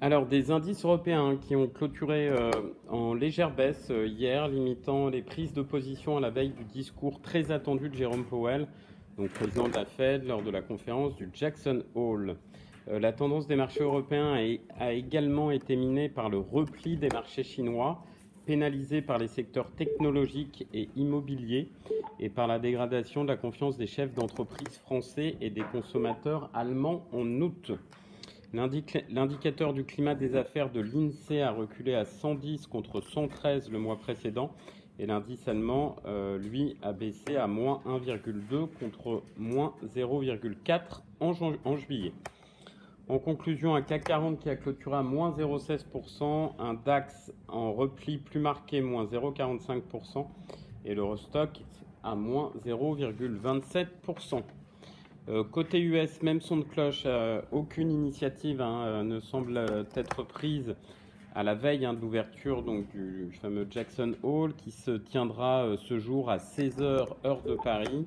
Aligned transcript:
Alors, 0.00 0.26
des 0.26 0.50
indices 0.50 0.84
européens 0.84 1.36
qui 1.36 1.54
ont 1.54 1.68
clôturé 1.68 2.28
euh, 2.28 2.50
en 2.88 3.14
légère 3.14 3.54
baisse 3.54 3.86
euh, 3.92 4.08
hier, 4.08 4.48
limitant 4.48 5.08
les 5.08 5.22
prises 5.22 5.52
de 5.52 5.62
position 5.62 6.16
à 6.16 6.20
la 6.20 6.30
veille 6.30 6.50
du 6.50 6.64
discours 6.64 7.20
très 7.20 7.52
attendu 7.52 7.88
de 7.88 7.94
Jérôme 7.94 8.24
Powell, 8.24 8.66
donc 9.16 9.28
président 9.28 9.68
de 9.68 9.74
la 9.74 9.84
Fed, 9.84 10.24
lors 10.24 10.42
de 10.42 10.50
la 10.50 10.60
conférence 10.60 11.14
du 11.14 11.30
Jackson 11.32 11.84
Hole. 11.94 12.36
Euh, 12.88 12.98
la 12.98 13.12
tendance 13.12 13.46
des 13.46 13.54
marchés 13.54 13.84
européens 13.84 14.36
a, 14.80 14.92
également 14.92 15.52
été 15.52 15.76
minée 15.76 16.08
par 16.08 16.30
le 16.30 16.38
repli 16.38 16.96
des 16.96 17.08
marchés 17.08 17.44
chinois, 17.44 18.02
pénalisés 18.44 19.02
par 19.02 19.18
les 19.18 19.28
secteurs 19.28 19.70
technologiques 19.70 20.66
et 20.74 20.88
immobiliers, 20.96 21.68
et 22.18 22.28
par 22.28 22.48
la 22.48 22.58
dégradation 22.58 23.22
de 23.22 23.28
la 23.28 23.36
confiance 23.36 23.76
des 23.76 23.86
chefs 23.86 24.14
d'entreprise 24.14 24.78
français 24.78 25.36
et 25.40 25.50
des 25.50 25.62
consommateurs 25.62 26.50
allemands 26.54 27.06
en 27.12 27.24
août. 27.40 27.70
L'indicateur 28.52 29.72
du 29.72 29.84
climat 29.84 30.14
des 30.14 30.36
affaires 30.36 30.70
de 30.70 30.80
l'INSEE 30.80 31.40
a 31.40 31.52
reculé 31.52 31.94
à 31.94 32.04
110 32.04 32.66
contre 32.66 33.00
113 33.00 33.70
le 33.70 33.78
mois 33.78 33.96
précédent 33.96 34.52
et 34.98 35.06
l'indice 35.06 35.48
allemand, 35.48 35.96
euh, 36.06 36.38
lui, 36.38 36.76
a 36.82 36.92
baissé 36.92 37.36
à 37.36 37.46
moins 37.46 37.80
1,2 37.86 38.68
contre 38.78 39.22
moins 39.38 39.74
0,4 39.84 41.00
en, 41.20 41.32
en, 41.64 41.76
juillet. 41.76 42.12
En 43.08 43.18
conclusion, 43.18 43.74
un 43.74 43.82
CAC 43.82 44.04
40 44.04 44.38
qui 44.38 44.50
a 44.50 44.56
clôturé 44.56 44.96
à 44.96 45.02
moins 45.02 45.30
0,16%, 45.30 46.52
un 46.58 46.74
DAX 46.74 47.32
en 47.48 47.72
repli 47.72 48.18
plus 48.18 48.38
marqué, 48.38 48.80
moins 48.80 49.06
0,45%, 49.06 50.26
et 50.84 50.94
l'Eurostock 50.94 51.62
à 52.04 52.14
moins 52.14 52.52
0,27%. 52.64 54.42
Euh, 55.28 55.44
côté 55.44 55.80
US, 55.80 56.20
même 56.22 56.40
son 56.40 56.56
de 56.56 56.64
cloche, 56.64 57.04
euh, 57.06 57.40
aucune 57.52 57.92
initiative 57.92 58.60
hein, 58.60 58.82
euh, 58.86 59.02
ne 59.04 59.20
semble 59.20 59.56
être 59.94 60.24
prise 60.24 60.74
à 61.36 61.44
la 61.44 61.54
veille 61.54 61.86
hein, 61.86 61.94
de 61.94 62.00
l'ouverture 62.00 62.64
du 62.64 63.30
fameux 63.40 63.68
Jackson 63.70 64.16
Hall 64.24 64.52
qui 64.54 64.72
se 64.72 64.90
tiendra 64.90 65.76
ce 65.78 65.98
jour 66.00 66.28
à 66.28 66.38
16h 66.38 67.06
heure 67.24 67.42
de 67.42 67.54
Paris. 67.54 68.06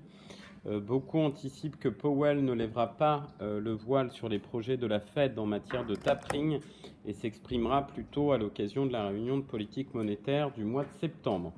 beaucoup 0.65 1.17
anticipent 1.17 1.79
que 1.79 1.89
Powell 1.89 2.45
ne 2.45 2.53
lèvera 2.53 2.97
pas 2.97 3.25
le 3.39 3.71
voile 3.71 4.11
sur 4.11 4.29
les 4.29 4.37
projets 4.37 4.77
de 4.77 4.85
la 4.85 4.99
Fed 4.99 5.39
en 5.39 5.47
matière 5.47 5.87
de 5.87 5.95
tapering 5.95 6.59
et 7.07 7.13
s'exprimera 7.13 7.87
plutôt 7.87 8.31
à 8.31 8.37
l'occasion 8.37 8.85
de 8.85 8.91
la 8.91 9.07
réunion 9.07 9.37
de 9.37 9.43
politique 9.43 9.95
monétaire 9.95 10.51
du 10.51 10.63
mois 10.63 10.83
de 10.83 10.93
septembre. 10.99 11.51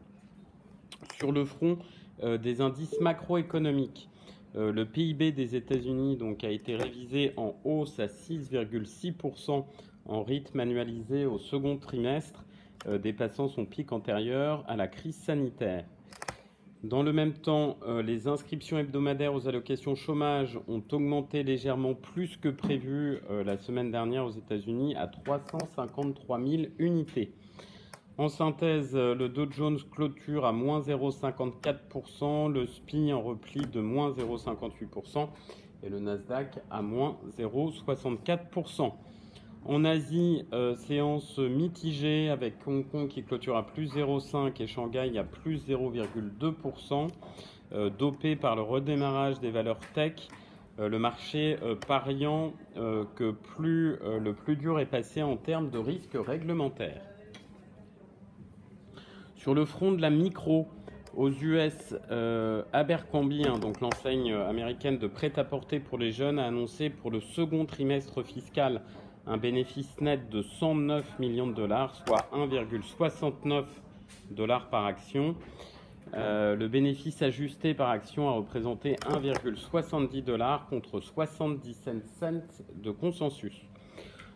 Sur 1.17 1.33
le 1.33 1.44
front 1.44 1.80
des 2.23 2.61
indices 2.61 2.97
macroéconomiques, 3.02 4.08
euh, 4.56 4.72
le 4.72 4.86
PIB 4.86 5.31
des 5.31 5.56
États-Unis 5.56 6.17
donc 6.17 6.44
a 6.44 6.50
été 6.50 6.76
révisé 6.76 7.34
en 7.38 7.56
hausse 7.64 8.00
à 8.00 8.08
6,6% 8.08 9.66
en 10.06 10.23
rythme 10.23 10.59
annualisé 10.59 11.26
au 11.26 11.38
second 11.38 11.78
trimestre, 11.78 12.45
euh, 12.88 12.98
dépassant 12.98 13.50
son 13.50 13.66
pic 13.66 13.92
antérieur 13.92 14.64
à 14.67 14.76
la 14.76 14.88
crise 14.88 15.17
sanitaire. 15.17 15.86
Dans 16.84 17.04
le 17.04 17.12
même 17.12 17.34
temps, 17.34 17.78
euh, 17.86 18.02
les 18.02 18.28
inscriptions 18.28 18.78
hebdomadaires 18.78 19.34
aux 19.34 19.48
allocations 19.48 19.95
chômage 19.95 20.59
ont 20.67 20.84
augmenté 20.92 21.44
légèrement 21.44 21.94
plus 21.94 22.38
que 22.38 22.50
prévu 22.50 23.20
la 23.30 23.58
semaine 23.58 23.92
dernière 23.92 24.26
aux 24.26 24.32
États-Unis 24.32 24.95
à 24.95 25.08
353 25.08 26.39
000 26.39 26.64
unités. 26.78 27.34
En 28.20 28.30
synthèse, 28.30 28.96
euh, 28.96 29.14
le 29.14 29.30
Dow 29.30 29.46
Jones 29.52 29.78
clôture 29.92 30.46
à 30.46 30.52
moins 30.52 30.80
0,54%, 30.80 32.52
le 32.52 32.66
SPI 32.66 33.14
en 33.14 33.22
repli 33.22 33.62
de 33.62 33.80
moins 33.80 34.10
0,58% 34.10 35.28
et 35.84 35.90
le 35.90 36.00
Nasdaq 36.00 36.58
à 36.72 36.82
moins 36.82 37.18
0,64%. 37.38 38.92
En 39.66 39.86
Asie, 39.86 40.45
euh, 40.52 40.73
séance 40.73 41.38
mitigée 41.38 42.30
avec 42.30 42.56
Hong 42.66 42.90
Kong 42.90 43.08
qui 43.08 43.22
clôture 43.22 43.56
à 43.56 43.68
plus 43.68 43.95
0,5% 43.95 44.64
et 44.64 44.66
Shanghai 44.66 45.16
à 45.20 45.23
plus 45.23 45.68
0,2%, 45.68 47.10
euh, 47.73 47.92
dopé 47.92 48.36
par 48.36 48.56
le 48.56 48.64
redémarrage 48.64 49.39
des 49.39 49.52
valeurs 49.52 49.80
tech. 49.94 50.27
le 50.80 51.00
marché 51.00 51.58
pariant 51.88 52.54
que 52.76 53.33
le 53.33 54.32
plus 54.33 54.56
dur 54.56 54.80
est 54.80 54.86
passé 54.86 55.23
en 55.23 55.36
termes 55.36 55.72
de 55.72 55.80
risque 55.80 56.16
réglementaire. 56.16 57.17
Sur 59.47 59.55
le 59.55 59.63
front 59.63 59.93
de 59.93 60.02
la 60.02 60.09
micro, 60.09 60.67
aux 61.15 61.30
US, 61.30 61.95
euh, 62.11 62.63
Abercrombie, 62.73 63.45
hein, 63.47 63.58
donc 63.58 63.80
l'enseigne 63.80 64.33
américaine 64.33 64.97
de 64.97 65.08
prêt-à-porter 65.08 65.80
pour 65.80 65.97
les 65.97 66.11
jeunes, 66.11 66.37
a 66.37 66.47
annoncé 66.47 66.89
pour 66.89 67.11
le 67.11 67.21
second 67.21 67.65
trimestre 67.65 68.23
fiscal 68.23 68.81
un 69.25 69.37
bénéfice 69.37 70.02
net 70.02 70.30
de 70.30 70.41
109 70.41 71.19
millions 71.19 71.47
de 71.47 71.53
dollars, 71.53 71.95
soit 71.95 72.30
1,69 72.33 73.63
dollars 74.31 74.69
par 74.69 74.85
action. 74.85 75.37
Euh, 76.14 76.58
le 76.58 76.67
bénéfice 76.67 77.21
ajusté 77.21 77.73
par 77.73 77.89
action 77.89 78.27
a 78.27 78.33
représenté 78.33 78.95
1,70 78.95 80.25
dollars 80.25 80.67
contre 80.67 80.99
77 80.99 82.05
cents 82.19 82.61
de 82.75 82.91
consensus. 82.91 83.65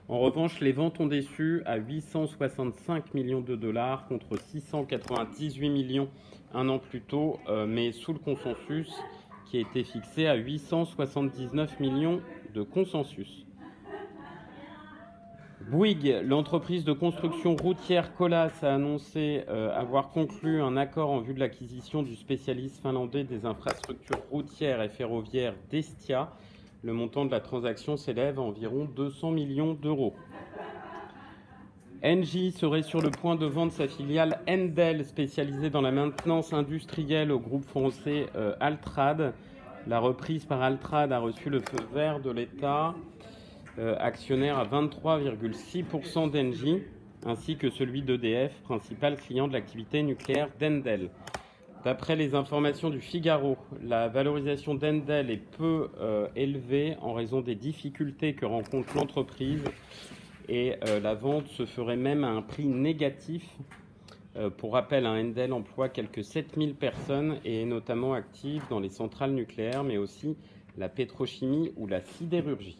En 0.07 0.19
revanche, 0.19 0.59
les 0.59 0.71
ventes 0.71 0.99
ont 0.99 1.07
déçu 1.07 1.61
à 1.65 1.77
865 1.77 3.13
millions 3.13 3.41
de 3.41 3.55
dollars 3.55 4.07
contre 4.07 4.37
698 4.37 5.69
millions 5.69 6.09
un 6.53 6.67
an 6.69 6.79
plus 6.79 7.01
tôt, 7.01 7.39
euh, 7.47 7.65
mais 7.65 7.91
sous 7.91 8.13
le 8.13 8.19
consensus 8.19 8.91
qui 9.45 9.57
a 9.57 9.61
été 9.61 9.83
fixé 9.83 10.27
à 10.27 10.35
879 10.35 11.79
millions 11.79 12.21
de 12.53 12.63
consensus. 12.63 13.45
Bouygues, 15.69 16.21
l'entreprise 16.25 16.83
de 16.83 16.91
construction 16.91 17.55
routière 17.55 18.13
Colas, 18.15 18.51
a 18.63 18.73
annoncé 18.73 19.43
euh, 19.47 19.73
avoir 19.77 20.09
conclu 20.09 20.61
un 20.61 20.75
accord 20.75 21.11
en 21.11 21.19
vue 21.19 21.33
de 21.33 21.39
l'acquisition 21.39 22.01
du 22.01 22.15
spécialiste 22.15 22.81
finlandais 22.81 23.23
des 23.23 23.45
infrastructures 23.45 24.21
routières 24.31 24.81
et 24.81 24.89
ferroviaires 24.89 25.53
Destia 25.69 26.31
le 26.83 26.93
montant 26.93 27.25
de 27.25 27.31
la 27.31 27.39
transaction 27.39 27.97
s'élève 27.97 28.39
à 28.39 28.41
environ 28.41 28.85
200 28.85 29.31
millions 29.31 29.73
d'euros. 29.73 30.15
Engie 32.03 32.51
serait 32.51 32.81
sur 32.81 32.99
le 32.99 33.11
point 33.11 33.35
de 33.35 33.45
vendre 33.45 33.71
sa 33.71 33.87
filiale 33.87 34.39
Endel, 34.49 35.05
spécialisée 35.05 35.69
dans 35.69 35.81
la 35.81 35.91
maintenance 35.91 36.51
industrielle 36.51 37.31
au 37.31 37.39
groupe 37.39 37.63
français 37.63 38.25
euh, 38.35 38.55
Altrad. 38.59 39.33
La 39.85 39.99
reprise 39.99 40.45
par 40.45 40.63
Altrad 40.63 41.11
a 41.11 41.19
reçu 41.19 41.51
le 41.51 41.59
feu 41.59 41.77
vert 41.93 42.19
de 42.19 42.31
l'État, 42.31 42.95
euh, 43.77 43.95
actionnaire 43.99 44.57
à 44.57 44.65
23,6% 44.65 46.31
d'Engie, 46.31 46.81
ainsi 47.23 47.55
que 47.57 47.69
celui 47.69 48.01
d'EDF, 48.01 48.51
principal 48.63 49.15
client 49.17 49.47
de 49.47 49.53
l'activité 49.53 50.01
nucléaire 50.01 50.49
d'Endel. 50.59 51.11
D'après 51.83 52.15
les 52.15 52.35
informations 52.35 52.91
du 52.91 53.01
Figaro, 53.01 53.57
la 53.81 54.07
valorisation 54.07 54.75
d'Endel 54.75 55.31
est 55.31 55.37
peu 55.37 55.89
euh, 55.99 56.27
élevée 56.35 56.95
en 57.01 57.13
raison 57.13 57.41
des 57.41 57.55
difficultés 57.55 58.35
que 58.35 58.45
rencontre 58.45 58.95
l'entreprise 58.95 59.63
et 60.47 60.75
euh, 60.87 60.99
la 60.99 61.15
vente 61.15 61.47
se 61.47 61.65
ferait 61.65 61.97
même 61.97 62.23
à 62.23 62.27
un 62.27 62.43
prix 62.43 62.67
négatif. 62.67 63.57
Euh, 64.35 64.51
pour 64.51 64.73
rappel, 64.73 65.07
un 65.07 65.19
Endel 65.19 65.53
emploie 65.53 65.89
quelques 65.89 66.23
7000 66.23 66.75
personnes 66.75 67.37
et 67.45 67.63
est 67.63 67.65
notamment 67.65 68.13
active 68.13 68.61
dans 68.69 68.79
les 68.79 68.89
centrales 68.89 69.31
nucléaires, 69.31 69.83
mais 69.83 69.97
aussi 69.97 70.37
la 70.77 70.87
pétrochimie 70.87 71.71
ou 71.77 71.87
la 71.87 72.01
sidérurgie. 72.01 72.77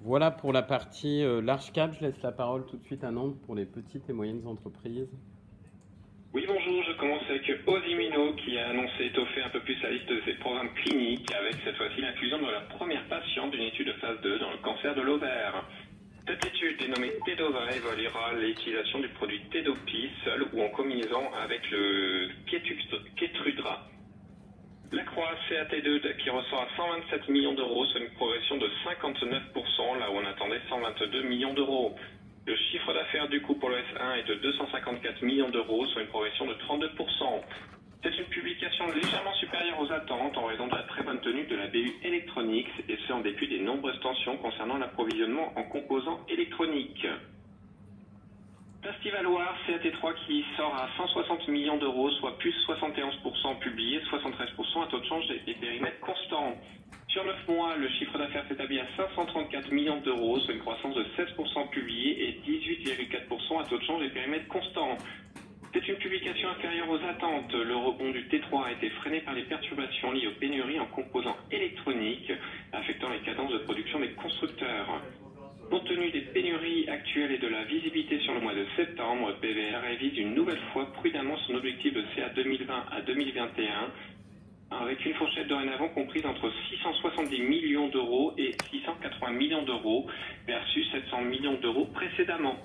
Voilà 0.00 0.32
pour 0.32 0.52
la 0.52 0.62
partie 0.62 1.22
large 1.42 1.72
cap. 1.72 1.94
Je 1.94 2.06
laisse 2.06 2.20
la 2.22 2.32
parole 2.32 2.66
tout 2.66 2.78
de 2.78 2.84
suite 2.84 3.04
à 3.04 3.12
Nantes 3.12 3.36
pour 3.46 3.54
les 3.54 3.64
petites 3.64 4.10
et 4.10 4.12
moyennes 4.12 4.46
entreprises. 4.46 5.08
Oui, 6.34 6.44
bonjour, 6.46 6.82
je 6.84 6.92
commence 6.98 7.22
avec 7.30 7.50
Osimino 7.66 8.34
qui 8.34 8.58
a 8.58 8.68
annoncé 8.68 9.06
étoffer 9.06 9.40
un 9.40 9.48
peu 9.48 9.60
plus 9.60 9.80
la 9.82 9.90
liste 9.90 10.08
de 10.10 10.20
ses 10.26 10.34
programmes 10.34 10.74
cliniques 10.74 11.32
avec 11.32 11.54
cette 11.64 11.76
fois-ci 11.76 12.02
l'inclusion 12.02 12.36
de 12.36 12.50
la 12.50 12.60
première 12.76 13.02
patiente 13.08 13.50
d'une 13.50 13.62
étude 13.62 13.86
de 13.86 13.94
phase 13.94 14.20
2 14.20 14.38
dans 14.38 14.50
le 14.50 14.58
cancer 14.58 14.94
de 14.94 15.00
l'ovaire. 15.00 15.64
Cette 16.26 16.44
étude 16.44 16.78
dénommée 16.80 17.12
TEDOVA 17.24 17.74
évaluera 17.74 18.34
l'utilisation 18.34 18.98
du 18.98 19.08
produit 19.08 19.40
TEDOPI 19.50 20.10
seul 20.22 20.44
ou 20.52 20.62
en 20.62 20.68
combinaison 20.68 21.32
avec 21.32 21.62
le 21.70 22.28
Ketrudra. 23.16 23.88
La 24.92 25.04
croix 25.04 25.32
CAT2 25.48 26.16
qui 26.18 26.28
ressort 26.28 26.60
à 26.60 26.76
127 26.76 27.28
millions 27.30 27.54
d'euros, 27.54 27.86
soit 27.86 28.00
une 28.00 28.10
progression 28.10 28.58
de 28.58 28.68
59%, 28.84 29.98
là 29.98 30.10
où 30.10 30.16
on 30.16 30.26
attendait 30.26 30.60
122 30.68 31.22
millions 31.22 31.54
d'euros. 31.54 31.96
Le 32.48 32.56
chiffre 32.56 32.94
d'affaires 32.94 33.28
du 33.28 33.42
coup 33.42 33.56
pour 33.56 33.68
le 33.68 33.76
S1 33.76 34.20
est 34.20 34.22
de 34.26 34.36
254 34.36 35.20
millions 35.20 35.50
d'euros, 35.50 35.84
soit 35.88 36.00
une 36.00 36.08
progression 36.08 36.46
de 36.46 36.54
32%. 36.54 37.42
C'est 38.02 38.16
une 38.16 38.24
publication 38.24 38.86
légèrement 38.86 39.34
supérieure 39.34 39.78
aux 39.78 39.92
attentes 39.92 40.34
en 40.38 40.46
raison 40.46 40.66
de 40.66 40.74
la 40.74 40.82
très 40.84 41.02
bonne 41.02 41.20
tenue 41.20 41.44
de 41.44 41.54
la 41.54 41.66
BU 41.66 41.92
Electronics 42.02 42.70
et 42.88 42.96
ce 43.06 43.12
en 43.12 43.20
dépit 43.20 43.48
des 43.48 43.58
nombreuses 43.58 44.00
tensions 44.00 44.38
concernant 44.38 44.78
l'approvisionnement 44.78 45.52
en 45.56 45.64
composants 45.64 46.20
électroniques. 46.30 47.06
Festival 48.82 49.24
Loire, 49.24 49.54
CAT3 49.66 50.14
qui 50.24 50.42
sort 50.56 50.74
à 50.74 50.88
160 50.96 51.48
millions 51.48 51.76
d'euros, 51.76 52.10
soit 52.12 52.38
plus 52.38 52.54
71% 52.66 53.58
publié, 53.58 54.00
73% 54.10 54.84
à 54.84 54.86
taux 54.86 55.00
de 55.00 55.04
change 55.04 55.24
et 55.46 55.52
périmètre 55.52 56.00
constant. 56.00 56.56
Sur 57.08 57.24
9 57.24 57.48
mois, 57.48 57.74
le 57.76 57.88
chiffre 57.88 58.18
d'affaires 58.18 58.44
s'établit 58.48 58.80
à 58.80 58.86
534 58.98 59.72
millions 59.72 59.98
d'euros, 60.00 60.38
soit 60.40 60.52
une 60.52 60.60
croissance 60.60 60.94
de 60.94 61.04
16% 61.16 61.70
publié 61.70 62.28
et 62.28 62.40
18,4% 62.46 63.60
à 63.60 63.64
taux 63.64 63.78
de 63.78 63.84
change 63.84 64.02
et 64.04 64.10
périmètre 64.10 64.46
constant. 64.48 64.98
C'est 65.72 65.88
une 65.88 65.96
publication 65.96 66.50
inférieure 66.50 66.90
aux 66.90 67.02
attentes. 67.02 67.54
Le 67.54 67.76
rebond 67.76 68.10
du 68.10 68.24
T3 68.24 68.66
a 68.66 68.72
été 68.72 68.90
freiné 68.90 69.20
par 69.20 69.32
les 69.32 69.44
perturbations 69.44 70.12
liées 70.12 70.26
aux 70.26 70.38
pénuries 70.38 70.80
en 70.80 70.86
composants 70.86 71.36
électroniques, 71.50 72.30
affectant 72.74 73.08
les 73.08 73.20
cadences 73.20 73.52
de 73.52 73.58
production 73.58 74.00
des 74.00 74.10
constructeurs. 74.10 75.00
Compte 75.70 75.84
tenu 75.86 76.10
des 76.10 76.20
pénuries 76.20 76.90
actuelles 76.90 77.32
et 77.32 77.38
de 77.38 77.48
la 77.48 77.64
visibilité 77.64 78.18
sur 78.20 78.34
le 78.34 78.40
mois 78.40 78.54
de 78.54 78.66
septembre, 78.76 79.34
PVR 79.40 79.80
révise 79.82 80.18
une 80.18 80.34
nouvelle 80.34 80.60
fois 80.74 80.92
prudemment 80.92 81.36
son 81.46 81.54
objectif 81.54 81.94
de 81.94 82.04
CA 82.14 82.28
2020 82.30 82.84
à 82.90 83.00
2021, 83.00 83.92
avec 84.70 85.04
une 85.04 85.14
fourchette 85.14 85.48
dorénavant 85.48 85.88
comprise 85.88 86.24
entre 86.26 86.50
670 86.70 87.40
millions 87.40 87.88
d'euros 87.88 88.32
et 88.36 88.54
680 88.70 89.32
millions 89.32 89.62
d'euros, 89.62 90.06
versus 90.46 90.86
700 90.92 91.22
millions 91.22 91.58
d'euros 91.60 91.86
précédemment. 91.86 92.56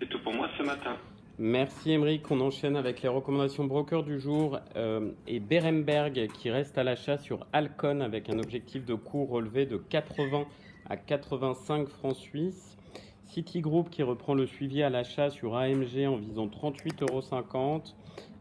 C'est 0.00 0.08
tout 0.08 0.20
pour 0.20 0.32
moi 0.32 0.48
ce 0.56 0.62
matin. 0.62 0.96
Merci 1.38 1.92
Emeric. 1.92 2.30
On 2.30 2.40
enchaîne 2.40 2.76
avec 2.76 3.00
les 3.02 3.08
recommandations 3.08 3.64
broker 3.64 4.02
du 4.02 4.20
jour 4.20 4.58
euh, 4.76 5.10
et 5.26 5.40
Beremberg 5.40 6.28
qui 6.34 6.50
reste 6.50 6.76
à 6.76 6.84
l'achat 6.84 7.16
sur 7.16 7.46
Alcon 7.52 8.00
avec 8.00 8.28
un 8.28 8.38
objectif 8.38 8.84
de 8.84 8.94
cours 8.94 9.30
relevé 9.30 9.64
de 9.64 9.78
80 9.78 10.44
à 10.88 10.96
85 10.98 11.88
francs 11.88 12.16
suisses. 12.16 12.76
Citigroup 13.24 13.88
qui 13.90 14.02
reprend 14.02 14.34
le 14.34 14.46
suivi 14.46 14.82
à 14.82 14.90
l'achat 14.90 15.30
sur 15.30 15.56
AMG 15.56 16.06
en 16.06 16.16
visant 16.16 16.46
38,50 16.46 17.10
euros. 17.10 17.22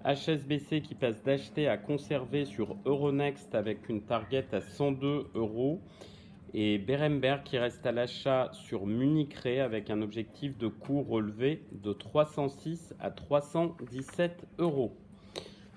HSBC 0.06 0.82
qui 0.82 0.96
passe 0.96 1.22
d'acheter 1.24 1.68
à 1.68 1.78
conserver 1.78 2.46
sur 2.46 2.78
Euronext 2.86 3.54
avec 3.54 3.90
une 3.90 4.02
target 4.02 4.46
à 4.54 4.62
102 4.62 5.28
euros. 5.36 5.82
Et 6.54 6.78
Beremberg 6.78 7.44
qui 7.44 7.58
reste 7.58 7.86
à 7.86 7.92
l'achat 7.92 8.50
sur 8.54 8.88
Munich 8.88 9.36
Re 9.36 9.62
avec 9.62 9.90
un 9.90 10.02
objectif 10.02 10.58
de 10.58 10.68
cours 10.68 11.08
relevé 11.08 11.62
de 11.72 11.94
306 11.94 12.96
à 13.00 13.12
317 13.12 14.46
euros. 14.58 14.96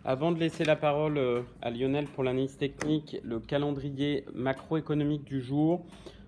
Avant 0.05 0.33
de 0.33 0.41
laisser 0.41 0.65
la 0.65 0.77
parole 0.77 1.19
euh, 1.19 1.43
à 1.61 1.71
Lionel 1.71 2.07
pour 2.07 2.25
l'analyse 2.25 2.57
technique, 2.57 3.19
le 3.23 3.39
calendrier 3.39 4.25
macroéconomique 4.35 5.25
du 5.25 5.41
jour. 5.41 5.85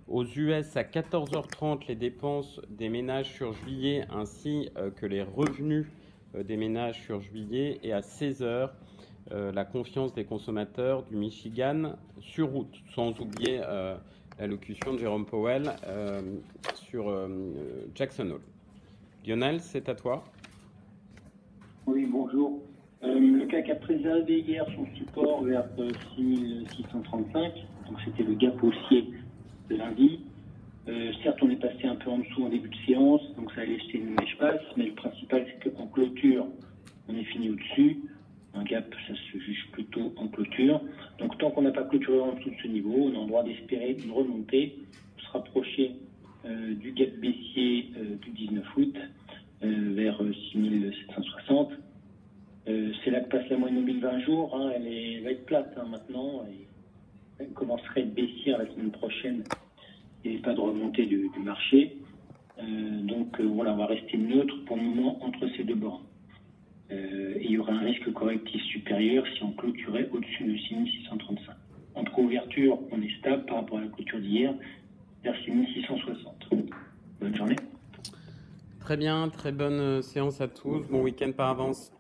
Aux 0.07 0.25
US, 0.25 0.77
à 0.77 0.83
14h30, 0.83 1.89
les 1.89 1.97
dépenses 1.97 2.61
des 2.69 2.89
ménages 2.89 3.33
sur 3.33 3.53
juillet 3.53 4.05
ainsi 4.11 4.69
euh, 4.77 4.91
que 4.91 5.07
les 5.07 5.23
revenus 5.23 5.87
des 6.43 6.57
ménages 6.57 7.01
sur 7.03 7.21
juillet. 7.21 7.79
Et 7.83 7.93
à 7.93 8.01
16h, 8.01 8.71
euh, 9.33 9.53
la 9.53 9.65
confiance 9.65 10.13
des 10.15 10.25
consommateurs 10.25 11.03
du 11.05 11.17
Michigan 11.17 11.93
sur 12.21 12.51
route, 12.51 12.75
sans 12.95 13.19
oublier 13.21 13.61
l'allocution 14.39 14.95
de 14.95 14.99
Jérôme 14.99 15.27
Powell 15.27 15.71
sur 16.75 17.13
Jackson 17.95 18.31
Hole. 18.31 18.41
Lionel, 19.27 19.61
c'est 19.61 19.89
à 19.89 19.95
toi. 19.95 20.25
Oui, 21.87 22.07
bonjour. 22.11 22.63
le 23.03 23.47
CAC 23.47 23.71
a 23.71 23.75
préservé 23.77 24.41
hier 24.41 24.67
son 24.75 24.87
support 24.97 25.45
vers 25.45 25.69
6635, 26.17 27.53
donc 27.89 27.99
c'était 28.05 28.23
le 28.23 28.35
gap 28.35 28.63
haussier 28.63 29.13
de 29.71 29.77
lundi. 29.77 30.21
Euh, 30.87 31.13
certes, 31.23 31.39
on 31.41 31.49
est 31.49 31.57
passé 31.57 31.87
un 31.87 31.97
peu 31.97 32.11
en 32.11 32.19
dessous 32.19 32.45
en 32.45 32.51
début 32.51 32.69
de 32.69 32.77
séance, 32.87 33.23
donc 33.37 33.51
ça 33.53 33.63
a 33.63 33.65
laissé 33.65 33.93
une 33.95 34.11
mèche 34.11 34.37
passe, 34.39 34.61
mais 34.77 34.85
le 34.85 34.93
principal, 34.93 35.47
c'est 35.47 35.73
qu'en 35.73 35.87
clôture, 35.87 36.47
on 37.09 37.17
est 37.17 37.25
fini 37.25 37.49
au-dessus. 37.51 38.01
Un 38.53 38.65
gap, 38.65 38.95
ça 39.09 39.15
se 39.15 39.39
juge 39.39 39.67
plutôt 39.73 40.13
en 40.17 40.29
clôture. 40.29 40.81
Donc, 41.19 41.39
tant 41.39 41.51
qu'on 41.51 41.63
n'a 41.63 41.73
pas 41.73 41.85
clôturé 41.85 42.21
en 42.21 42.35
dessous 42.35 42.51
de 42.51 42.57
ce 42.63 42.69
niveau, 42.69 42.95
on 42.95 43.19
a 43.19 43.23
le 43.23 43.27
droit 43.27 43.43
d'espérer 43.43 43.97
une 44.05 44.13
remontée, 44.13 44.79
se 45.17 45.31
rapprocher 45.33 45.93
euh, 46.45 46.75
du 46.75 46.93
gap 46.93 47.11
baissier 47.17 47.91
euh, 47.97 48.17
du 48.17 48.31
19 48.31 48.77
août 48.77 48.97
vers 49.63 50.21
6760. 50.53 51.73
c'est 52.67 53.11
là 53.11 53.21
que 53.21 53.31
passe 53.31 53.49
la 53.49 53.57
moyenne 53.57 53.81
mobile 53.81 54.01
20 54.01 54.21
jours. 54.21 54.55
Hein. 54.55 54.73
elle, 54.77 54.87
est, 54.87 55.21
va 55.21 55.31
être 55.31 55.47
plate 55.47 55.73
hein, 55.79 55.87
maintenant. 55.91 56.45
Et 56.51 56.67
elle 57.39 57.49
commencerait 57.55 58.03
à 58.03 58.05
baissière 58.05 58.59
la 58.59 58.67
semaine 58.67 58.91
prochaine 58.91 59.43
et 60.25 60.39
pas 60.39 60.55
de 60.55 60.61
remontée 60.61 61.07
du, 61.07 61.31
marché. 61.43 61.97
Euh, 62.59 63.01
donc 63.03 63.39
euh, 63.41 63.45
voilà, 63.45 63.75
on 63.75 63.77
va 63.77 63.87
rester 63.87 64.17
neutre 64.17 64.55
pour 64.67 64.77
le 64.77 64.83
moment 64.83 65.23
entre 65.25 65.47
ces 65.57 65.65
deux 65.65 65.75
bords. 65.75 66.03
Euh, 66.91 67.35
et 67.37 67.45
il 67.45 67.53
y 67.53 67.59
aurait 67.59 67.73
un 67.73 67.81
risque 67.81 68.13
correctif 68.13 68.63
supérieur 68.65 69.25
si 69.37 69.43
on 69.43 69.53
clôturait 69.53 70.09
au-dessus 70.13 70.45
de 70.45 70.57
6635. 70.57 71.55
Entre 71.95 72.19
ouverture, 72.19 72.79
on 72.91 73.01
est 73.03 73.19
stable 73.19 73.45
par 73.47 73.57
rapport 73.57 73.79
à 73.79 73.83
la 73.83 73.89
clôture 73.89 74.21
d'hier 74.21 74.55
vers 75.23 75.37
6660. 75.45 76.51
Bonne 77.21 77.35
journée. 77.37 77.57
Très 78.81 78.97
bien, 78.97 79.29
très 79.31 79.53
bonne 79.53 80.03
séance 80.03 80.41
à 80.41 80.49
tous. 80.49 80.87
Bon 80.91 81.03
week-end 81.03 81.33
par 81.33 81.49
avance. 81.49 81.93